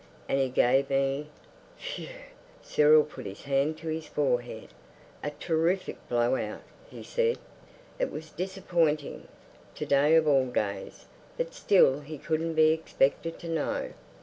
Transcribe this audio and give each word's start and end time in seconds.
And 0.27 0.39
he 0.39 0.49
gave 0.49 0.89
me—phew"—Cyril 0.89 3.03
put 3.03 3.27
his 3.27 3.43
hand 3.43 3.77
to 3.77 3.87
his 3.87 4.07
forehead—"a 4.07 5.29
terrific 5.39 6.09
blow 6.09 6.33
out," 6.35 6.63
he 6.89 7.03
said. 7.03 7.37
It 7.99 8.11
was 8.11 8.31
disappointing—to 8.31 9.85
day 9.85 10.15
of 10.15 10.27
all 10.27 10.47
days. 10.47 11.05
But 11.37 11.53
still 11.53 11.99
he 11.99 12.17
couldn't 12.17 12.55
be 12.55 12.69
expected 12.71 13.37
to 13.41 13.47
know. 13.47 13.91